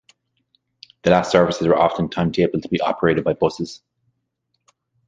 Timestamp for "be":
2.69-2.81